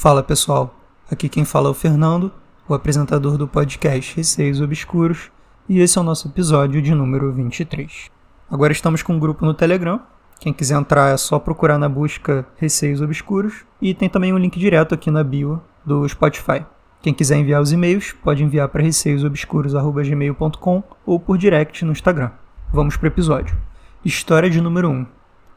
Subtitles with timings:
[0.00, 0.74] Fala pessoal,
[1.10, 2.32] aqui quem fala é o Fernando,
[2.66, 5.30] o apresentador do podcast Receios Obscuros,
[5.68, 8.10] e esse é o nosso episódio de número 23.
[8.50, 10.00] Agora estamos com um grupo no Telegram,
[10.38, 14.58] quem quiser entrar é só procurar na busca Receios Obscuros, e tem também um link
[14.58, 16.64] direto aqui na bio do Spotify.
[17.02, 22.30] Quem quiser enviar os e-mails, pode enviar para receiosobscuros.gmail.com ou por direct no Instagram.
[22.72, 23.54] Vamos para o episódio.
[24.02, 25.06] História de número 1.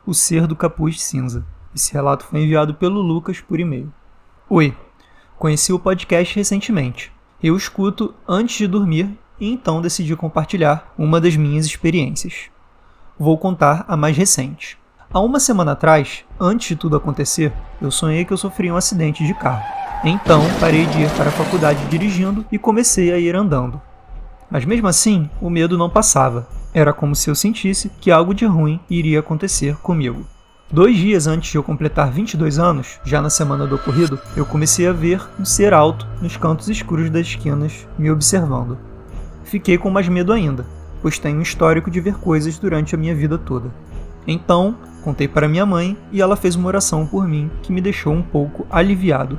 [0.06, 1.46] O Ser do Capuz Cinza.
[1.74, 3.90] Esse relato foi enviado pelo Lucas por e-mail.
[4.50, 4.76] Oi,
[5.40, 7.14] conheci o podcast recentemente.
[7.42, 12.50] Eu escuto antes de dormir e então decidi compartilhar uma das minhas experiências.
[13.18, 14.78] Vou contar a mais recente.
[15.14, 19.26] Há uma semana atrás, antes de tudo acontecer, eu sonhei que eu sofri um acidente
[19.26, 19.64] de carro.
[20.04, 23.82] Então parei de ir para a faculdade dirigindo e comecei a ir andando.
[24.52, 26.50] Mas mesmo assim, o medo não passava.
[26.74, 30.28] Era como se eu sentisse que algo de ruim iria acontecer comigo.
[30.74, 34.88] Dois dias antes de eu completar 22 anos, já na semana do ocorrido, eu comecei
[34.88, 38.78] a ver um ser alto nos cantos escuros das esquinas me observando.
[39.44, 40.66] Fiquei com mais medo ainda,
[41.02, 43.70] pois tenho um histórico de ver coisas durante a minha vida toda.
[44.28, 48.12] Então, contei para minha mãe e ela fez uma oração por mim que me deixou
[48.12, 49.38] um pouco aliviado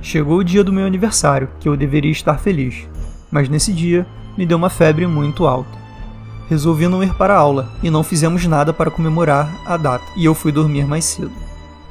[0.00, 2.88] Chegou o dia do meu aniversário, que eu deveria estar feliz,
[3.30, 5.77] mas nesse dia me deu uma febre muito alta.
[6.48, 10.24] Resolvi não ir para a aula e não fizemos nada para comemorar a data, e
[10.24, 11.32] eu fui dormir mais cedo.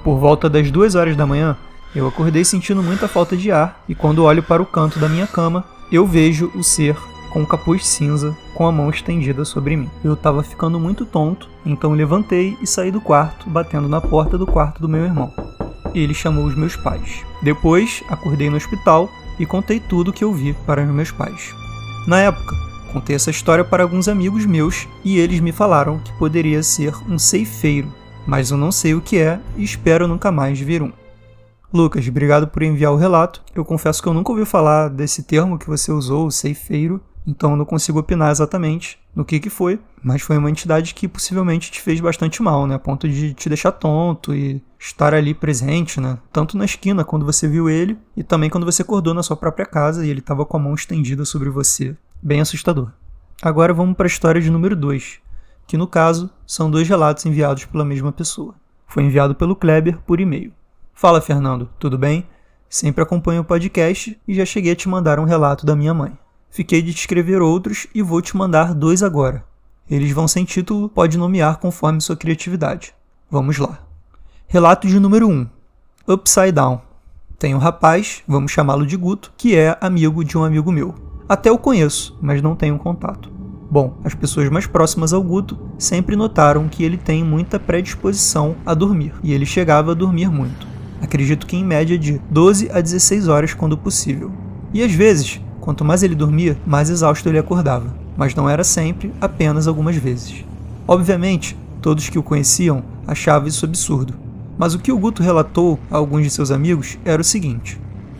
[0.03, 1.55] Por volta das duas horas da manhã,
[1.95, 5.27] eu acordei sentindo muita falta de ar e quando olho para o canto da minha
[5.27, 6.97] cama, eu vejo o ser
[7.29, 9.89] com o capuz cinza com a mão estendida sobre mim.
[10.03, 14.47] Eu estava ficando muito tonto, então levantei e saí do quarto, batendo na porta do
[14.47, 15.31] quarto do meu irmão
[16.03, 17.25] ele chamou os meus pais.
[17.41, 21.53] Depois, acordei no hospital e contei tudo o que eu vi para os meus pais.
[22.07, 22.55] Na época,
[22.87, 27.19] contei essa história para alguns amigos meus e eles me falaram que poderia ser um
[27.19, 27.93] ceifeiro,
[28.25, 30.91] mas eu não sei o que é e espero nunca mais ver um.
[31.73, 33.43] Lucas, obrigado por enviar o relato.
[33.53, 37.65] Eu confesso que eu nunca ouvi falar desse termo que você usou, ceifeiro, então não
[37.65, 41.99] consigo opinar exatamente no que, que foi, mas foi uma entidade que possivelmente te fez
[41.99, 42.75] bastante mal, né?
[42.75, 46.17] A ponto de te deixar tonto e estar ali presente, né?
[46.31, 49.65] Tanto na esquina quando você viu ele e também quando você acordou na sua própria
[49.65, 51.97] casa e ele estava com a mão estendida sobre você.
[52.21, 52.91] Bem assustador.
[53.43, 55.19] Agora vamos para a história de número 2,
[55.67, 58.55] que no caso são dois relatos enviados pela mesma pessoa.
[58.87, 60.51] Foi enviado pelo Kleber por e-mail.
[60.93, 62.25] Fala, Fernando, tudo bem?
[62.67, 66.17] Sempre acompanho o podcast e já cheguei a te mandar um relato da minha mãe.
[66.49, 69.45] Fiquei de te escrever outros e vou te mandar dois agora.
[69.87, 72.95] Eles vão sem título, pode nomear conforme sua criatividade.
[73.29, 73.79] Vamos lá.
[74.47, 75.47] Relato de número 1.
[76.07, 76.81] Upside Down.
[77.37, 81.06] Tem um rapaz, vamos chamá-lo de Guto, que é amigo de um amigo meu.
[81.27, 83.31] Até o conheço, mas não tenho contato.
[83.69, 88.73] Bom, as pessoas mais próximas ao Guto sempre notaram que ele tem muita predisposição a
[88.73, 90.65] dormir, e ele chegava a dormir muito.
[91.01, 94.31] Acredito que em média de 12 a 16 horas quando possível.
[94.73, 99.11] E às vezes Quanto mais ele dormia, mais exausto ele acordava, mas não era sempre,
[99.19, 100.45] apenas algumas vezes.
[100.87, 104.13] Obviamente, todos que o conheciam achavam isso absurdo,
[104.57, 107.77] mas o que o Guto relatou a alguns de seus amigos era o seguinte: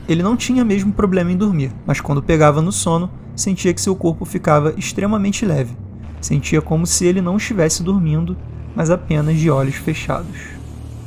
[0.07, 3.95] ele não tinha mesmo problema em dormir, mas quando pegava no sono, sentia que seu
[3.95, 5.75] corpo ficava extremamente leve.
[6.22, 8.38] Sentia como se ele não estivesse dormindo,
[8.75, 10.38] mas apenas de olhos fechados.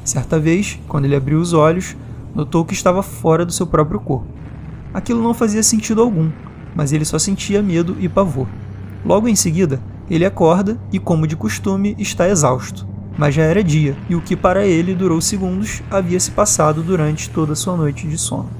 [0.04, 1.96] Certa vez, quando ele abriu os olhos,
[2.34, 4.28] notou que estava fora do seu próprio corpo.
[4.92, 6.30] Aquilo não fazia sentido algum,
[6.74, 8.48] mas ele só sentia medo e pavor.
[9.04, 9.80] Logo em seguida,
[10.10, 12.86] ele acorda e, como de costume, está exausto.
[13.16, 17.30] Mas já era dia, e o que para ele durou segundos havia se passado durante
[17.30, 18.59] toda a sua noite de sono.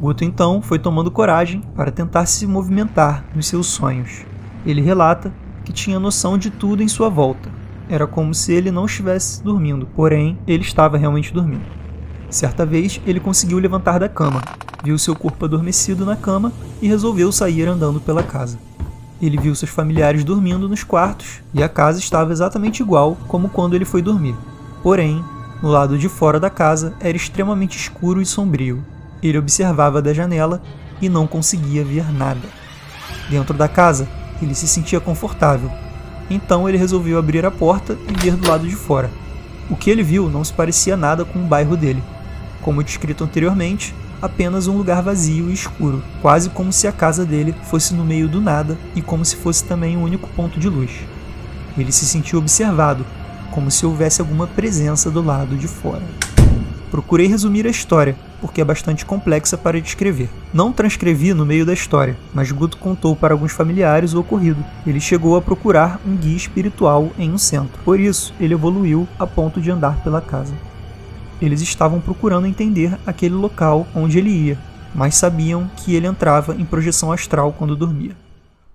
[0.00, 4.24] Guto então foi tomando coragem para tentar se movimentar nos seus sonhos.
[4.64, 5.30] Ele relata
[5.62, 7.50] que tinha noção de tudo em sua volta.
[7.86, 11.66] Era como se ele não estivesse dormindo, porém ele estava realmente dormindo.
[12.30, 14.40] Certa vez, ele conseguiu levantar da cama,
[14.82, 16.50] viu seu corpo adormecido na cama
[16.80, 18.58] e resolveu sair andando pela casa.
[19.20, 23.74] Ele viu seus familiares dormindo nos quartos e a casa estava exatamente igual como quando
[23.74, 24.34] ele foi dormir.
[24.82, 25.22] Porém,
[25.62, 28.82] no lado de fora da casa era extremamente escuro e sombrio.
[29.22, 30.62] Ele observava da janela
[31.00, 32.48] e não conseguia ver nada.
[33.28, 34.08] Dentro da casa,
[34.40, 35.70] ele se sentia confortável.
[36.28, 39.10] Então ele resolveu abrir a porta e ver do lado de fora.
[39.68, 42.02] O que ele viu não se parecia nada com o bairro dele.
[42.62, 47.54] Como descrito anteriormente, apenas um lugar vazio e escuro, quase como se a casa dele
[47.64, 50.68] fosse no meio do nada e como se fosse também o um único ponto de
[50.68, 50.90] luz.
[51.76, 53.06] Ele se sentiu observado,
[53.50, 56.02] como se houvesse alguma presença do lado de fora.
[56.90, 60.28] Procurei resumir a história, porque é bastante complexa para descrever.
[60.52, 64.64] Não transcrevi no meio da história, mas Guto contou para alguns familiares o ocorrido.
[64.86, 67.80] Ele chegou a procurar um guia espiritual em um centro.
[67.84, 70.54] Por isso, ele evoluiu a ponto de andar pela casa.
[71.40, 74.58] eles estavam procurando entender aquele local onde ele ia,
[74.94, 78.14] mas sabiam que ele entrava em projeção astral quando dormia.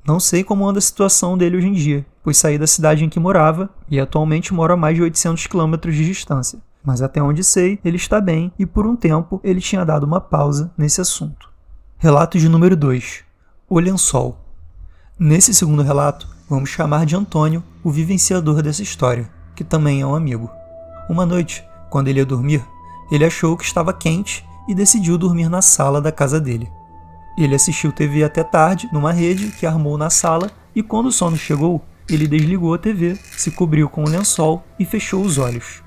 [0.07, 3.09] Não sei como anda a situação dele hoje em dia, pois saí da cidade em
[3.09, 6.59] que morava e atualmente moro a mais de 800 quilômetros de distância.
[6.85, 10.21] Mas até onde sei, ele está bem e por um tempo ele tinha dado uma
[10.21, 11.49] pausa nesse assunto.
[11.97, 13.23] Relato de número 2:
[13.67, 14.37] O lençol.
[15.17, 20.13] Nesse segundo relato, vamos chamar de Antônio, o vivenciador dessa história, que também é um
[20.13, 20.51] amigo.
[21.09, 22.63] Uma noite, quando ele ia dormir,
[23.09, 26.69] ele achou que estava quente e decidiu dormir na sala da casa dele.
[27.37, 31.37] Ele assistiu TV até tarde numa rede que armou na sala e quando o sono
[31.37, 35.84] chegou, ele desligou a TV, se cobriu com o lençol e fechou os olhos.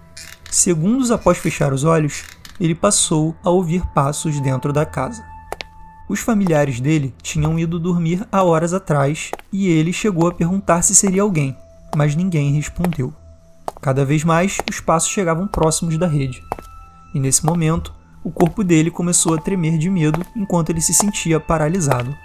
[0.50, 2.24] Segundos após fechar os olhos,
[2.58, 5.22] ele passou a ouvir passos dentro da casa.
[6.08, 10.94] Os familiares dele tinham ido dormir há horas atrás e ele chegou a perguntar se
[10.94, 11.54] seria alguém,
[11.94, 13.12] mas ninguém respondeu.
[13.82, 16.42] Cada vez mais, os passos chegavam próximos da rede.
[17.14, 17.92] E nesse momento,
[18.24, 22.16] o corpo dele começou a tremer de medo enquanto ele se sentia paralisado.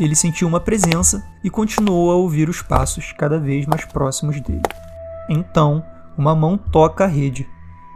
[0.00, 4.62] Ele sentiu uma presença e continuou a ouvir os passos cada vez mais próximos dele.
[5.28, 5.84] Então,
[6.16, 7.46] uma mão toca a rede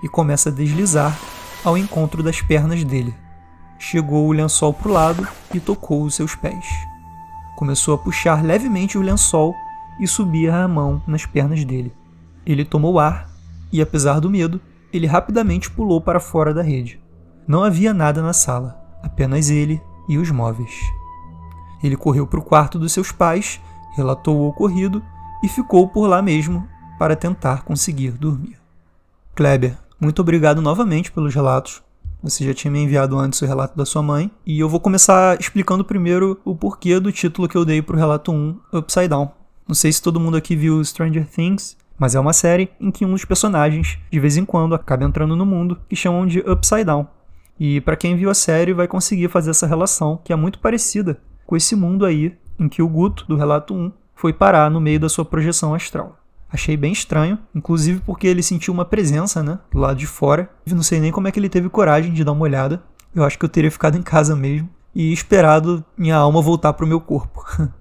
[0.02, 1.16] e começa a deslizar
[1.64, 3.14] ao encontro das pernas dele
[3.82, 6.64] chegou o lençol para o lado e tocou os seus pés.
[7.56, 9.54] Começou a puxar levemente o lençol
[9.99, 11.93] e subir a mão nas pernas dele.
[12.46, 13.28] Ele tomou ar
[13.72, 14.60] e, apesar do medo,
[14.93, 17.00] ele rapidamente pulou para fora da rede.
[17.46, 20.81] Não havia nada na sala, apenas ele e os móveis.
[21.82, 23.60] Ele correu para o quarto dos seus pais,
[23.96, 25.02] relatou o ocorrido
[25.43, 26.69] e ficou por lá mesmo
[27.00, 28.56] para tentar conseguir dormir.
[29.34, 31.81] Kleber, muito obrigado novamente pelos relatos.
[32.25, 34.32] Você já tinha me enviado antes o relato da sua mãe.
[34.44, 38.32] E eu vou começar explicando primeiro o porquê do título que eu dei pro relato
[38.32, 39.31] 1, Upside Down.
[39.66, 43.04] Não sei se todo mundo aqui viu Stranger Things, mas é uma série em que
[43.04, 46.84] um dos personagens, de vez em quando, acaba entrando no mundo que chamam de Upside
[46.84, 47.06] Down.
[47.60, 51.20] E para quem viu a série vai conseguir fazer essa relação, que é muito parecida
[51.46, 54.98] com esse mundo aí em que o Guto, do relato 1, foi parar no meio
[54.98, 56.19] da sua projeção astral.
[56.52, 60.50] Achei bem estranho, inclusive porque ele sentiu uma presença, né, do lado de fora.
[60.66, 62.82] Eu não sei nem como é que ele teve coragem de dar uma olhada.
[63.14, 66.87] Eu acho que eu teria ficado em casa mesmo e esperado minha alma voltar pro
[66.87, 67.43] meu corpo.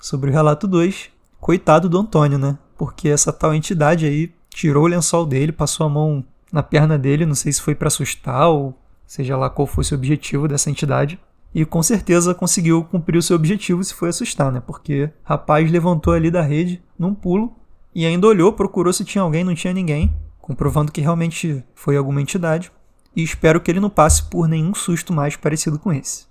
[0.00, 2.56] Sobre o relato 2, coitado do Antônio, né?
[2.78, 7.26] Porque essa tal entidade aí tirou o lençol dele, passou a mão na perna dele,
[7.26, 8.74] não sei se foi para assustar ou
[9.06, 11.18] seja lá qual fosse o objetivo dessa entidade.
[11.54, 14.62] E com certeza conseguiu cumprir o seu objetivo se foi assustar, né?
[14.66, 17.54] Porque rapaz levantou ali da rede num pulo
[17.96, 22.20] e ainda olhou, procurou se tinha alguém, não tinha ninguém, comprovando que realmente foi alguma
[22.20, 22.70] entidade.
[23.16, 26.26] E espero que ele não passe por nenhum susto mais parecido com esse.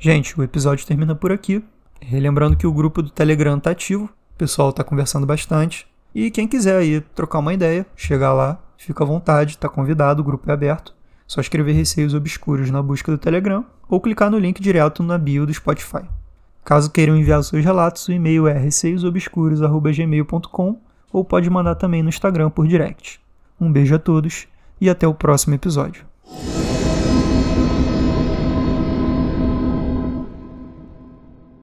[0.00, 1.64] Gente, o episódio termina por aqui.
[2.00, 5.86] Relembrando que o grupo do Telegram tá ativo, o pessoal tá conversando bastante.
[6.12, 10.24] E quem quiser aí trocar uma ideia, chegar lá, fica à vontade, tá convidado, o
[10.24, 10.92] grupo é aberto.
[11.24, 15.46] Só escrever Receios Obscuros na busca do Telegram ou clicar no link direto na bio
[15.46, 16.02] do Spotify.
[16.64, 22.50] Caso queiram enviar seus relatos, o e-mail é receiosobscuros.gmail.com ou pode mandar também no Instagram
[22.50, 23.20] por direct.
[23.60, 24.46] Um beijo a todos
[24.80, 26.04] e até o próximo episódio.